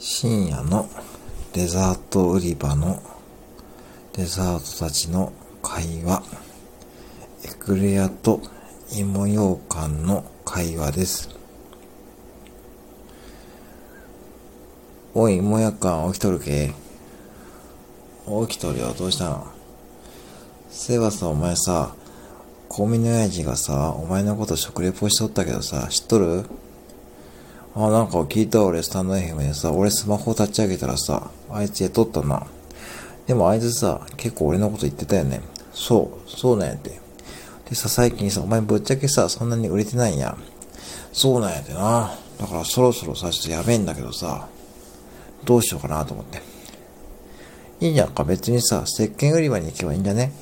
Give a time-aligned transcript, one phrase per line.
[0.00, 0.88] 深夜の
[1.52, 3.02] デザート売り場の
[4.12, 6.22] デザートたちの会話。
[7.44, 8.40] エクレアと
[8.96, 11.28] 芋羊羹の会話です。
[15.14, 16.72] おい、芋羊羹起きとるけ？
[18.46, 19.48] 起きとるよ、どうしたの？
[20.70, 21.92] そういえばさ、お前さ、
[22.68, 26.44] コンビニの親父がさ、お前のこと食レポしとったけどさ、知っとる？
[27.74, 32.46] あ、なんか聞いた俺、スタンド FM でさ、俺スマホ立ち上げたらさ、あいつやっとったな。
[33.26, 35.40] でもあいつさ、結構俺のこと言ってたよね。
[35.72, 36.98] そう、そうなんやって。
[37.68, 40.36] でさ、最近さ、お前ぶっちゃけさ、そんなに売れてないんや。
[41.12, 42.14] そうなんやってな。
[42.40, 44.48] だからそろそろさ、ちょっとやべえんだけどさ、
[45.44, 46.40] どうしようかなと思って。
[47.80, 50.32] いいじゃんか、別にさ、石鹸売り場に行けばいいんじゃね？